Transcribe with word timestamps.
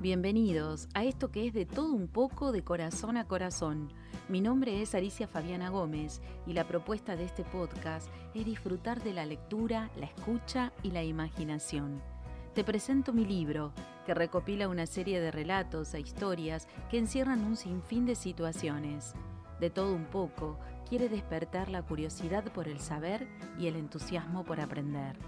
Bienvenidos 0.00 0.88
a 0.94 1.04
esto 1.04 1.30
que 1.30 1.46
es 1.46 1.52
de 1.52 1.66
todo 1.66 1.92
un 1.92 2.08
poco 2.08 2.52
de 2.52 2.64
corazón 2.64 3.18
a 3.18 3.26
corazón. 3.26 3.92
Mi 4.30 4.40
nombre 4.40 4.80
es 4.80 4.94
Alicia 4.94 5.28
Fabiana 5.28 5.68
Gómez 5.68 6.22
y 6.46 6.54
la 6.54 6.66
propuesta 6.66 7.16
de 7.16 7.24
este 7.24 7.44
podcast 7.44 8.08
es 8.32 8.46
disfrutar 8.46 9.02
de 9.02 9.12
la 9.12 9.26
lectura, 9.26 9.90
la 9.98 10.06
escucha 10.06 10.72
y 10.82 10.92
la 10.92 11.04
imaginación. 11.04 12.00
Te 12.54 12.64
presento 12.64 13.12
mi 13.12 13.26
libro, 13.26 13.74
que 14.06 14.14
recopila 14.14 14.70
una 14.70 14.86
serie 14.86 15.20
de 15.20 15.30
relatos 15.30 15.92
e 15.92 16.00
historias 16.00 16.66
que 16.90 16.96
encierran 16.96 17.44
un 17.44 17.58
sinfín 17.58 18.06
de 18.06 18.14
situaciones. 18.14 19.12
De 19.60 19.68
todo 19.68 19.94
un 19.94 20.06
poco, 20.06 20.58
quiere 20.88 21.10
despertar 21.10 21.68
la 21.68 21.82
curiosidad 21.82 22.50
por 22.54 22.68
el 22.68 22.80
saber 22.80 23.28
y 23.58 23.66
el 23.66 23.76
entusiasmo 23.76 24.44
por 24.44 24.62
aprender. 24.62 25.18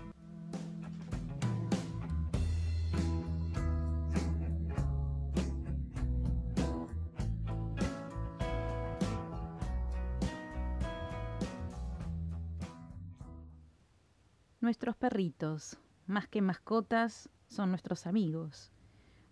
Nuestros 14.62 14.94
perritos, 14.94 15.76
más 16.06 16.28
que 16.28 16.40
mascotas, 16.40 17.28
son 17.48 17.70
nuestros 17.70 18.06
amigos. 18.06 18.70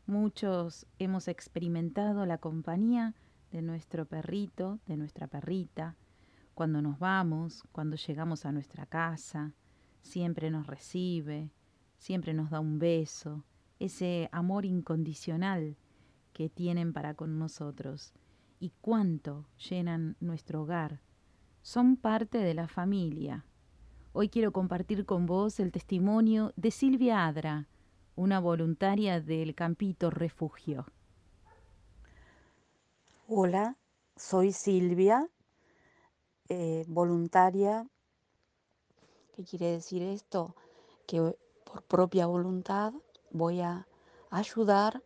Muchos 0.04 0.88
hemos 0.98 1.28
experimentado 1.28 2.26
la 2.26 2.38
compañía 2.38 3.14
de 3.52 3.62
nuestro 3.62 4.06
perrito, 4.06 4.80
de 4.86 4.96
nuestra 4.96 5.28
perrita, 5.28 5.94
cuando 6.54 6.82
nos 6.82 6.98
vamos, 6.98 7.62
cuando 7.70 7.94
llegamos 7.94 8.44
a 8.44 8.50
nuestra 8.50 8.86
casa, 8.86 9.54
siempre 10.02 10.50
nos 10.50 10.66
recibe, 10.66 11.52
siempre 11.96 12.34
nos 12.34 12.50
da 12.50 12.58
un 12.58 12.80
beso, 12.80 13.44
ese 13.78 14.28
amor 14.32 14.64
incondicional 14.64 15.76
que 16.32 16.48
tienen 16.48 16.92
para 16.92 17.14
con 17.14 17.38
nosotros 17.38 18.14
y 18.58 18.72
cuánto 18.80 19.46
llenan 19.70 20.16
nuestro 20.18 20.62
hogar. 20.62 20.98
Son 21.62 21.96
parte 21.96 22.38
de 22.38 22.54
la 22.54 22.66
familia, 22.66 23.44
Hoy 24.12 24.28
quiero 24.28 24.50
compartir 24.50 25.06
con 25.06 25.26
vos 25.26 25.60
el 25.60 25.70
testimonio 25.70 26.52
de 26.56 26.72
Silvia 26.72 27.28
Adra, 27.28 27.68
una 28.16 28.40
voluntaria 28.40 29.20
del 29.20 29.54
Campito 29.54 30.10
Refugio. 30.10 30.84
Hola, 33.28 33.76
soy 34.16 34.50
Silvia, 34.50 35.30
eh, 36.48 36.84
voluntaria. 36.88 37.86
¿Qué 39.36 39.44
quiere 39.44 39.66
decir 39.70 40.02
esto? 40.02 40.56
Que 41.06 41.36
por 41.62 41.84
propia 41.84 42.26
voluntad 42.26 42.92
voy 43.30 43.60
a 43.60 43.86
ayudar 44.30 45.04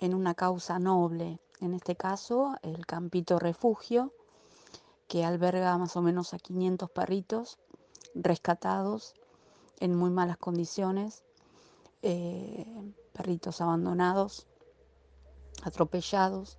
en 0.00 0.14
una 0.14 0.34
causa 0.34 0.78
noble, 0.78 1.40
en 1.60 1.74
este 1.74 1.94
caso 1.94 2.56
el 2.62 2.86
Campito 2.86 3.38
Refugio, 3.38 4.14
que 5.08 5.26
alberga 5.26 5.76
más 5.76 5.94
o 5.98 6.00
menos 6.00 6.32
a 6.32 6.38
500 6.38 6.90
perritos 6.90 7.58
rescatados 8.14 9.14
en 9.80 9.94
muy 9.94 10.10
malas 10.10 10.36
condiciones, 10.38 11.24
eh, 12.02 12.66
perritos 13.12 13.60
abandonados, 13.60 14.46
atropellados, 15.62 16.58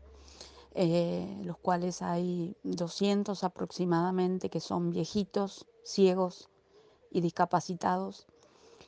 eh, 0.73 1.41
los 1.43 1.57
cuales 1.57 2.01
hay 2.01 2.55
200 2.63 3.43
aproximadamente 3.43 4.49
que 4.49 4.59
son 4.59 4.89
viejitos, 4.89 5.65
ciegos 5.83 6.49
y 7.11 7.21
discapacitados 7.21 8.27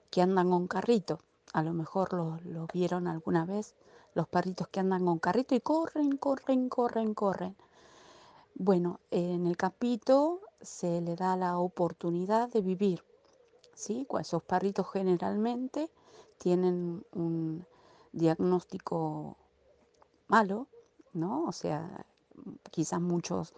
que 0.09 0.21
andan 0.21 0.49
con 0.49 0.67
carrito. 0.67 1.19
A 1.53 1.63
lo 1.63 1.73
mejor 1.73 2.13
los 2.13 2.43
lo 2.43 2.67
vieron 2.73 3.07
alguna 3.07 3.45
vez, 3.45 3.73
los 4.13 4.27
perritos 4.27 4.67
que 4.67 4.79
andan 4.79 5.05
con 5.05 5.19
carrito 5.19 5.55
y 5.55 5.61
corren, 5.61 6.17
corren, 6.17 6.69
corren, 6.69 7.13
corren. 7.13 7.55
Bueno, 8.55 8.99
en 9.11 9.45
el 9.45 9.55
capito 9.55 10.41
se 10.61 11.01
le 11.01 11.15
da 11.15 11.35
la 11.35 11.57
oportunidad 11.59 12.49
de 12.49 12.61
vivir. 12.61 13.03
¿sí? 13.73 14.07
Esos 14.19 14.43
perritos 14.43 14.87
generalmente 14.91 15.89
tienen 16.37 17.05
un 17.13 17.65
diagnóstico 18.11 19.37
malo, 20.27 20.67
¿no? 21.13 21.45
O 21.45 21.51
sea, 21.51 22.05
quizás 22.71 23.01
muchos 23.01 23.53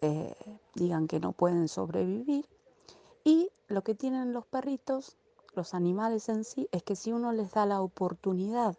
eh, 0.00 0.34
digan 0.74 1.08
que 1.08 1.20
no 1.20 1.32
pueden 1.32 1.68
sobrevivir. 1.68 2.46
Y 3.24 3.50
lo 3.68 3.82
que 3.82 3.94
tienen 3.94 4.32
los 4.32 4.46
perritos, 4.46 5.16
los 5.54 5.72
animales 5.74 6.28
en 6.28 6.44
sí, 6.44 6.68
es 6.72 6.82
que 6.82 6.96
si 6.96 7.12
uno 7.12 7.32
les 7.32 7.52
da 7.52 7.64
la 7.64 7.80
oportunidad 7.80 8.76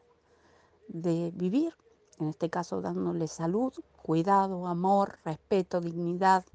de 0.87 1.31
vivir, 1.35 1.73
en 2.19 2.27
este 2.27 2.49
caso 2.49 2.81
dándoles 2.81 3.31
salud, 3.31 3.73
cuidado, 4.01 4.67
amor, 4.67 5.17
respeto, 5.25 5.81
dignidad, 5.81 6.45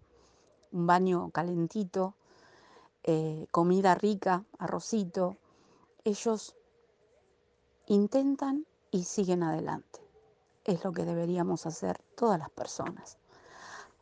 un 0.73 0.87
baño 0.87 1.31
calentito, 1.31 2.15
eh, 3.03 3.47
comida 3.51 3.95
rica, 3.95 4.45
arrocito, 4.59 5.37
ellos 6.05 6.57
intentan 7.87 8.67
y 8.91 9.05
siguen 9.05 9.43
adelante. 9.43 10.01
Es 10.65 10.85
lo 10.85 10.93
que 10.93 11.05
deberíamos 11.05 11.67
hacer 11.67 12.01
todas 12.17 12.39
las 12.39 12.51
personas. 12.51 13.19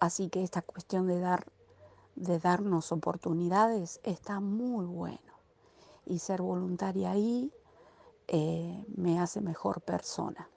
Así 0.01 0.29
que 0.29 0.43
esta 0.43 0.63
cuestión 0.63 1.07
de 1.07 1.21
dar 1.21 1.47
de 2.19 2.39
darnos 2.39 2.91
oportunidades 2.93 4.01
está 4.03 4.41
muy 4.41 4.87
bueno. 4.87 5.21
Y 6.05 6.19
ser 6.19 6.43
voluntaria 6.43 7.13
ahí 7.13 7.53
eh, 8.27 8.85
me 8.97 9.21
hace 9.21 9.41
mejor 9.41 9.81
persona. 9.83 10.49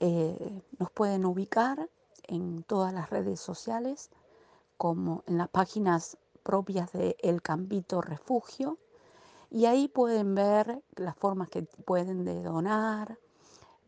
Eh, 0.00 0.62
nos 0.78 0.90
pueden 0.90 1.24
ubicar 1.24 1.88
en 2.24 2.62
todas 2.64 2.92
las 2.92 3.10
redes 3.10 3.40
sociales 3.40 4.10
como 4.84 5.22
en 5.24 5.38
las 5.38 5.48
páginas 5.48 6.18
propias 6.42 6.92
de 6.92 7.16
El 7.22 7.40
Campito 7.40 8.02
Refugio 8.02 8.76
y 9.48 9.64
ahí 9.64 9.88
pueden 9.88 10.34
ver 10.34 10.82
las 10.96 11.16
formas 11.16 11.48
que 11.48 11.62
pueden 11.62 12.26
de 12.26 12.42
donar, 12.42 13.18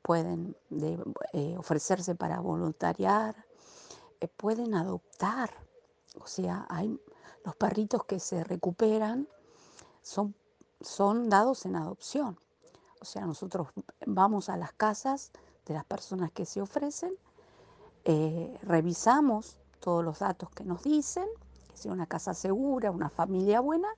pueden 0.00 0.56
de, 0.70 0.98
eh, 1.34 1.54
ofrecerse 1.58 2.14
para 2.14 2.40
voluntariar, 2.40 3.44
eh, 4.20 4.28
pueden 4.38 4.74
adoptar, 4.74 5.50
o 6.18 6.26
sea, 6.26 6.66
los 7.44 7.56
perritos 7.56 8.06
que 8.06 8.18
se 8.18 8.42
recuperan 8.42 9.28
son, 10.00 10.34
son 10.80 11.28
dados 11.28 11.66
en 11.66 11.76
adopción. 11.76 12.38
O 13.02 13.04
sea, 13.04 13.26
nosotros 13.26 13.68
vamos 14.06 14.48
a 14.48 14.56
las 14.56 14.72
casas 14.72 15.30
de 15.66 15.74
las 15.74 15.84
personas 15.84 16.32
que 16.32 16.46
se 16.46 16.62
ofrecen, 16.62 17.12
eh, 18.06 18.58
revisamos 18.62 19.58
todos 19.80 20.04
los 20.04 20.18
datos 20.20 20.50
que 20.50 20.64
nos 20.64 20.82
dicen, 20.82 21.28
que 21.68 21.76
sea 21.76 21.92
una 21.92 22.06
casa 22.06 22.34
segura, 22.34 22.90
una 22.90 23.10
familia 23.10 23.60
buena, 23.60 23.88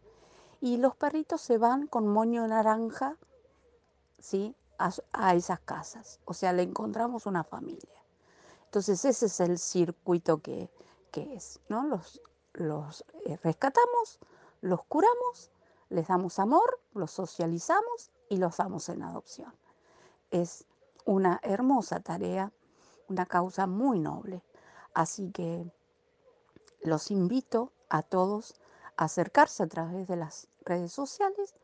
y 0.60 0.76
los 0.76 0.96
perritos 0.96 1.40
se 1.40 1.58
van 1.58 1.86
con 1.86 2.08
moño 2.08 2.46
naranja 2.46 3.16
¿sí? 4.18 4.54
a, 4.78 5.34
esas 5.34 5.60
casas. 5.60 6.20
O 6.24 6.34
sea, 6.34 6.52
le 6.52 6.62
encontramos 6.62 7.26
una 7.26 7.44
familia. 7.44 8.02
Entonces 8.64 9.04
ese 9.04 9.26
es 9.26 9.40
el 9.40 9.58
circuito 9.58 10.38
que, 10.38 10.70
es. 11.14 11.58
¿no? 11.68 11.84
Los, 11.84 12.20
los 12.52 13.04
eh, 13.24 13.36
rescatamos, 13.42 14.20
los 14.60 14.84
curamos, 14.84 15.50
les 15.88 16.06
damos 16.06 16.38
amor, 16.38 16.78
los 16.94 17.10
socializamos 17.10 18.12
y 18.28 18.36
los 18.36 18.56
damos 18.56 18.88
en 18.88 19.02
adopción. 19.02 19.52
Es 20.30 20.64
una 21.04 21.40
hermosa 21.42 22.00
tarea, 22.00 22.52
una 23.08 23.26
causa 23.26 23.66
muy 23.66 23.98
noble. 23.98 24.42
Así 24.98 25.30
que 25.30 25.64
los 26.82 27.12
invito 27.12 27.72
a 27.88 28.02
todos 28.02 28.56
a 28.96 29.04
acercarse 29.04 29.62
a 29.62 29.68
través 29.68 30.08
de 30.08 30.16
las 30.16 30.48
redes 30.64 30.90
sociales 30.90 31.54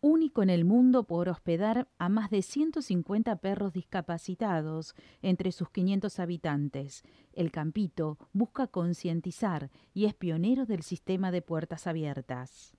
Único 0.00 0.42
en 0.42 0.48
el 0.48 0.64
mundo 0.64 1.04
por 1.04 1.28
hospedar 1.28 1.86
a 1.98 2.08
más 2.08 2.30
de 2.30 2.40
150 2.40 3.36
perros 3.36 3.74
discapacitados 3.74 4.94
entre 5.20 5.52
sus 5.52 5.68
500 5.68 6.18
habitantes, 6.18 7.02
El 7.34 7.50
Campito 7.50 8.16
busca 8.32 8.68
concientizar 8.68 9.70
y 9.92 10.06
es 10.06 10.14
pionero 10.14 10.64
del 10.64 10.80
sistema 10.80 11.30
de 11.30 11.42
puertas 11.42 11.86
abiertas. 11.86 12.75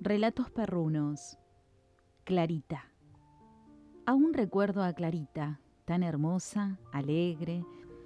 Relatos 0.00 0.48
perrunos. 0.52 1.40
Clarita. 2.22 2.84
Aún 4.06 4.32
recuerdo 4.32 4.84
a 4.84 4.92
Clarita, 4.92 5.60
tan 5.86 6.04
hermosa, 6.04 6.78
alegre. 6.92 7.64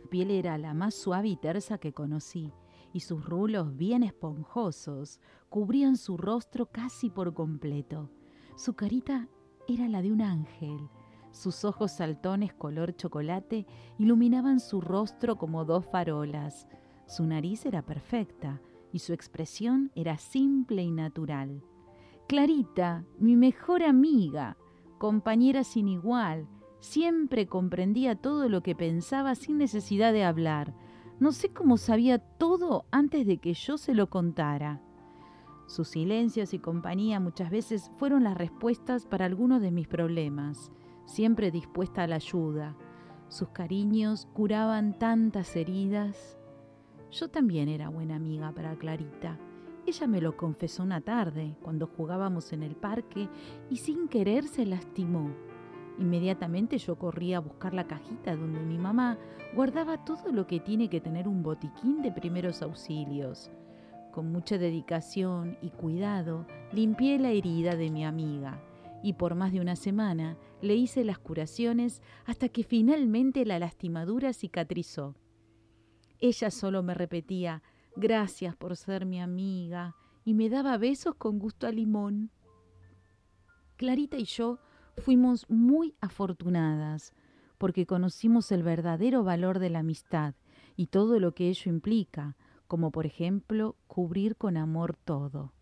Piel 0.08 0.30
era 0.30 0.56
la 0.56 0.72
más 0.72 0.94
suave 0.94 1.28
y 1.28 1.36
tersa 1.36 1.76
que 1.76 1.92
conocí, 1.92 2.50
y 2.94 3.00
sus 3.00 3.26
rulos 3.26 3.76
bien 3.76 4.04
esponjosos 4.04 5.20
cubrían 5.50 5.98
su 5.98 6.16
rostro 6.16 6.64
casi 6.64 7.10
por 7.10 7.34
completo. 7.34 8.08
Su 8.56 8.72
carita 8.72 9.28
era 9.68 9.86
la 9.86 10.00
de 10.00 10.12
un 10.12 10.22
ángel. 10.22 10.88
Sus 11.30 11.62
ojos 11.62 11.92
saltones 11.92 12.54
color 12.54 12.96
chocolate 12.96 13.66
iluminaban 13.98 14.60
su 14.60 14.80
rostro 14.80 15.36
como 15.36 15.66
dos 15.66 15.84
farolas. 15.84 16.66
Su 17.06 17.26
nariz 17.26 17.66
era 17.66 17.82
perfecta 17.82 18.62
y 18.92 19.00
su 19.00 19.12
expresión 19.12 19.92
era 19.94 20.16
simple 20.16 20.82
y 20.82 20.90
natural. 20.90 21.62
Clarita, 22.32 23.04
mi 23.18 23.36
mejor 23.36 23.82
amiga, 23.82 24.56
compañera 24.96 25.64
sin 25.64 25.86
igual, 25.86 26.48
siempre 26.80 27.46
comprendía 27.46 28.14
todo 28.14 28.48
lo 28.48 28.62
que 28.62 28.74
pensaba 28.74 29.34
sin 29.34 29.58
necesidad 29.58 30.14
de 30.14 30.24
hablar. 30.24 30.74
No 31.20 31.32
sé 31.32 31.50
cómo 31.50 31.76
sabía 31.76 32.20
todo 32.20 32.86
antes 32.90 33.26
de 33.26 33.36
que 33.36 33.52
yo 33.52 33.76
se 33.76 33.92
lo 33.92 34.08
contara. 34.08 34.80
Sus 35.66 35.88
silencios 35.88 36.54
y 36.54 36.58
compañía 36.58 37.20
muchas 37.20 37.50
veces 37.50 37.90
fueron 37.98 38.24
las 38.24 38.38
respuestas 38.38 39.04
para 39.04 39.26
algunos 39.26 39.60
de 39.60 39.70
mis 39.70 39.86
problemas, 39.86 40.72
siempre 41.04 41.50
dispuesta 41.50 42.04
a 42.04 42.06
la 42.06 42.16
ayuda. 42.16 42.78
Sus 43.28 43.48
cariños 43.50 44.26
curaban 44.32 44.98
tantas 44.98 45.54
heridas. 45.54 46.38
Yo 47.10 47.28
también 47.28 47.68
era 47.68 47.90
buena 47.90 48.16
amiga 48.16 48.52
para 48.52 48.74
Clarita 48.78 49.38
ella 49.86 50.06
me 50.06 50.20
lo 50.20 50.36
confesó 50.36 50.82
una 50.82 51.00
tarde, 51.00 51.56
cuando 51.62 51.86
jugábamos 51.86 52.52
en 52.52 52.62
el 52.62 52.76
parque, 52.76 53.28
y 53.70 53.76
sin 53.76 54.08
querer 54.08 54.46
se 54.46 54.66
lastimó. 54.66 55.30
Inmediatamente 55.98 56.78
yo 56.78 56.96
corrí 56.96 57.34
a 57.34 57.40
buscar 57.40 57.74
la 57.74 57.86
cajita 57.86 58.36
donde 58.36 58.60
mi 58.60 58.78
mamá 58.78 59.18
guardaba 59.54 60.04
todo 60.04 60.32
lo 60.32 60.46
que 60.46 60.60
tiene 60.60 60.88
que 60.88 61.00
tener 61.00 61.28
un 61.28 61.42
botiquín 61.42 62.02
de 62.02 62.12
primeros 62.12 62.62
auxilios. 62.62 63.50
Con 64.12 64.30
mucha 64.32 64.58
dedicación 64.58 65.58
y 65.62 65.70
cuidado 65.70 66.46
limpié 66.72 67.18
la 67.18 67.30
herida 67.30 67.76
de 67.76 67.90
mi 67.90 68.04
amiga 68.04 68.62
y 69.02 69.14
por 69.14 69.34
más 69.34 69.52
de 69.52 69.60
una 69.60 69.76
semana 69.76 70.36
le 70.60 70.76
hice 70.76 71.04
las 71.04 71.18
curaciones 71.18 72.02
hasta 72.24 72.48
que 72.48 72.62
finalmente 72.62 73.44
la 73.44 73.58
lastimadura 73.58 74.32
cicatrizó. 74.32 75.16
Ella 76.20 76.50
solo 76.50 76.82
me 76.82 76.94
repetía, 76.94 77.62
Gracias 77.96 78.56
por 78.56 78.76
ser 78.76 79.06
mi 79.06 79.20
amiga. 79.20 79.94
Y 80.24 80.34
me 80.34 80.48
daba 80.48 80.78
besos 80.78 81.14
con 81.16 81.38
gusto 81.38 81.66
a 81.66 81.72
limón. 81.72 82.30
Clarita 83.76 84.16
y 84.16 84.24
yo 84.24 84.58
fuimos 84.96 85.48
muy 85.50 85.94
afortunadas 86.00 87.12
porque 87.58 87.86
conocimos 87.86 88.50
el 88.52 88.62
verdadero 88.62 89.24
valor 89.24 89.58
de 89.58 89.70
la 89.70 89.80
amistad 89.80 90.34
y 90.76 90.88
todo 90.88 91.20
lo 91.20 91.34
que 91.34 91.48
ello 91.48 91.70
implica, 91.70 92.36
como 92.66 92.90
por 92.90 93.06
ejemplo 93.06 93.76
cubrir 93.86 94.36
con 94.36 94.56
amor 94.56 94.96
todo. 94.96 95.52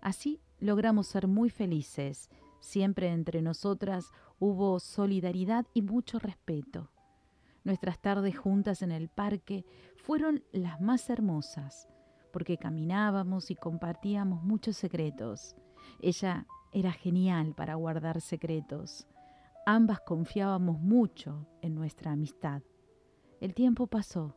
Así 0.00 0.40
logramos 0.60 1.06
ser 1.06 1.28
muy 1.28 1.50
felices. 1.50 2.30
Siempre 2.60 3.08
entre 3.12 3.42
nosotras 3.42 4.12
hubo 4.38 4.80
solidaridad 4.80 5.66
y 5.74 5.82
mucho 5.82 6.18
respeto. 6.18 6.90
Nuestras 7.66 7.98
tardes 7.98 8.38
juntas 8.38 8.80
en 8.82 8.92
el 8.92 9.08
parque 9.08 9.64
fueron 9.96 10.44
las 10.52 10.80
más 10.80 11.10
hermosas, 11.10 11.88
porque 12.32 12.58
caminábamos 12.58 13.50
y 13.50 13.56
compartíamos 13.56 14.44
muchos 14.44 14.76
secretos. 14.76 15.56
Ella 16.00 16.46
era 16.70 16.92
genial 16.92 17.56
para 17.56 17.74
guardar 17.74 18.20
secretos. 18.20 19.08
Ambas 19.66 19.98
confiábamos 19.98 20.78
mucho 20.78 21.44
en 21.60 21.74
nuestra 21.74 22.12
amistad. 22.12 22.62
El 23.40 23.52
tiempo 23.52 23.88
pasó. 23.88 24.36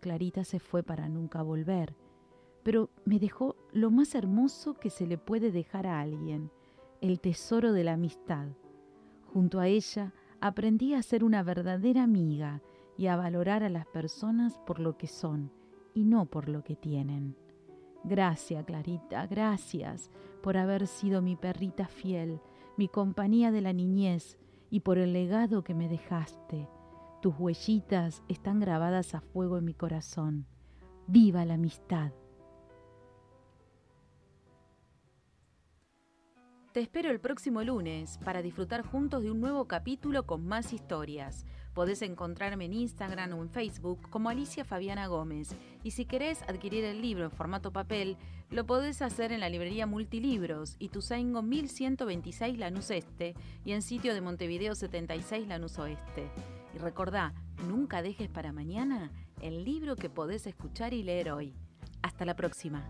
Clarita 0.00 0.44
se 0.44 0.60
fue 0.60 0.82
para 0.82 1.08
nunca 1.08 1.40
volver, 1.40 1.96
pero 2.62 2.90
me 3.06 3.18
dejó 3.18 3.56
lo 3.72 3.90
más 3.90 4.14
hermoso 4.14 4.74
que 4.74 4.90
se 4.90 5.06
le 5.06 5.16
puede 5.16 5.50
dejar 5.50 5.86
a 5.86 5.98
alguien, 5.98 6.52
el 7.00 7.20
tesoro 7.20 7.72
de 7.72 7.84
la 7.84 7.94
amistad. 7.94 8.48
Junto 9.32 9.60
a 9.60 9.68
ella 9.68 10.12
aprendí 10.40 10.94
a 10.94 11.02
ser 11.02 11.24
una 11.24 11.42
verdadera 11.42 12.02
amiga 12.02 12.62
y 12.96 13.06
a 13.06 13.16
valorar 13.16 13.62
a 13.62 13.68
las 13.68 13.86
personas 13.86 14.58
por 14.66 14.80
lo 14.80 14.96
que 14.96 15.06
son 15.06 15.52
y 15.94 16.04
no 16.04 16.26
por 16.26 16.48
lo 16.48 16.62
que 16.62 16.76
tienen. 16.76 17.36
Gracias, 18.04 18.64
Clarita, 18.64 19.26
gracias 19.26 20.10
por 20.42 20.56
haber 20.56 20.86
sido 20.86 21.20
mi 21.20 21.36
perrita 21.36 21.86
fiel, 21.86 22.40
mi 22.76 22.88
compañía 22.88 23.50
de 23.50 23.60
la 23.60 23.72
niñez 23.72 24.38
y 24.70 24.80
por 24.80 24.98
el 24.98 25.12
legado 25.12 25.62
que 25.62 25.74
me 25.74 25.88
dejaste. 25.88 26.68
Tus 27.20 27.34
huellitas 27.38 28.22
están 28.28 28.60
grabadas 28.60 29.14
a 29.14 29.20
fuego 29.20 29.58
en 29.58 29.66
mi 29.66 29.74
corazón. 29.74 30.46
¡Viva 31.06 31.44
la 31.44 31.54
amistad! 31.54 32.12
Te 36.72 36.78
espero 36.78 37.10
el 37.10 37.18
próximo 37.18 37.64
lunes 37.64 38.20
para 38.24 38.42
disfrutar 38.42 38.86
juntos 38.86 39.24
de 39.24 39.30
un 39.32 39.40
nuevo 39.40 39.64
capítulo 39.64 40.24
con 40.24 40.46
más 40.46 40.72
historias. 40.72 41.44
Podés 41.74 42.00
encontrarme 42.00 42.66
en 42.66 42.74
Instagram 42.74 43.32
o 43.32 43.42
en 43.42 43.50
Facebook 43.50 44.08
como 44.08 44.28
Alicia 44.28 44.64
Fabiana 44.64 45.08
Gómez. 45.08 45.56
Y 45.82 45.90
si 45.90 46.04
querés 46.04 46.42
adquirir 46.42 46.84
el 46.84 47.02
libro 47.02 47.24
en 47.24 47.32
formato 47.32 47.72
papel, 47.72 48.16
lo 48.50 48.66
podés 48.66 49.02
hacer 49.02 49.32
en 49.32 49.40
la 49.40 49.48
librería 49.48 49.88
Multilibros, 49.88 50.76
Ituzaingo 50.78 51.42
1126 51.42 52.56
Lanús 52.56 52.92
Este 52.92 53.34
y 53.64 53.72
en 53.72 53.82
sitio 53.82 54.14
de 54.14 54.20
Montevideo 54.20 54.76
76 54.76 55.48
Lanús 55.48 55.76
Oeste. 55.76 56.30
Y 56.72 56.78
recordá, 56.78 57.34
nunca 57.66 58.00
dejes 58.00 58.28
para 58.28 58.52
mañana 58.52 59.10
el 59.42 59.64
libro 59.64 59.96
que 59.96 60.08
podés 60.08 60.46
escuchar 60.46 60.94
y 60.94 61.02
leer 61.02 61.32
hoy. 61.32 61.52
Hasta 62.00 62.24
la 62.24 62.36
próxima. 62.36 62.86